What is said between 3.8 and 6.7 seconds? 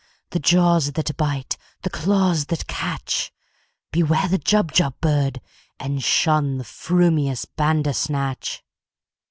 Beware the Jubjub bird, and shunThe